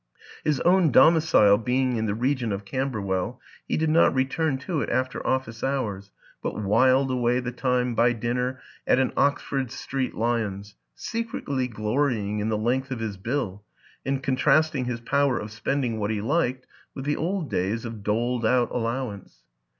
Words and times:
His 0.43 0.59
own 0.61 0.91
domicile 0.91 1.59
being 1.59 1.95
in 1.95 2.07
the 2.07 2.15
region 2.15 2.51
of 2.51 2.65
Camberwell, 2.65 3.39
he 3.67 3.77
did 3.77 3.91
not 3.91 4.15
return 4.15 4.57
to 4.57 4.81
it 4.81 4.89
after 4.89 5.23
office 5.27 5.63
hours 5.63 6.09
but 6.41 6.59
whiled 6.59 7.11
away 7.11 7.39
the 7.39 7.51
time 7.51 7.93
by 7.93 8.13
dinner 8.13 8.59
at 8.87 8.97
an 8.97 9.13
Oxford 9.15 9.69
Street 9.69 10.15
Lyons 10.15 10.73
secretly 10.95 11.67
glorying 11.67 12.39
in 12.39 12.49
the 12.49 12.57
length 12.57 12.89
of 12.89 12.99
his 12.99 13.15
bill 13.17 13.63
and 14.03 14.23
contrasting 14.23 14.85
his 14.85 14.99
power 14.99 15.37
of 15.37 15.51
spending 15.51 15.99
what 15.99 16.09
he 16.09 16.19
liked 16.19 16.65
with 16.95 17.05
the 17.05 17.15
old 17.15 17.51
days 17.51 17.85
of 17.85 18.01
doled 18.01 18.43
out 18.43 18.71
allowance. 18.71 19.43